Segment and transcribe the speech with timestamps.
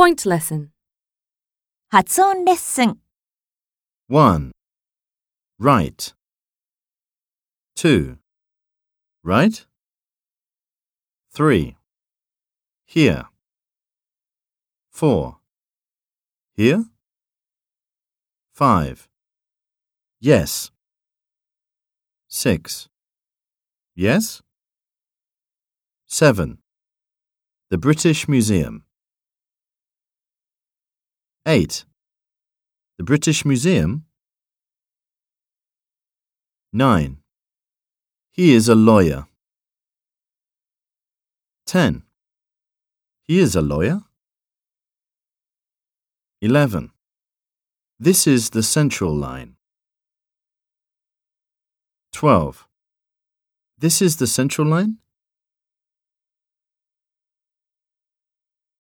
[0.00, 0.68] Point lesson.
[1.88, 2.98] 発音レッスン
[4.08, 4.52] 1.
[5.58, 6.14] Right.
[7.76, 8.18] 2.
[9.24, 9.66] Right.
[11.32, 11.76] 3.
[12.86, 13.26] Here.
[14.90, 15.36] 4.
[16.56, 16.84] Here.
[18.52, 19.08] 5.
[20.20, 20.70] Yes.
[22.28, 22.88] 6.
[23.94, 24.42] Yes.
[26.06, 26.58] 7.
[27.70, 28.84] The British Museum.
[31.47, 31.85] 8.
[32.99, 34.05] The British Museum.
[36.71, 37.17] 9.
[38.31, 39.25] He is a lawyer.
[41.65, 42.03] 10.
[43.23, 44.01] He is a lawyer.
[46.41, 46.91] 11.
[47.99, 49.55] This is the central line.
[52.13, 52.67] 12.
[53.79, 54.97] This is the central line.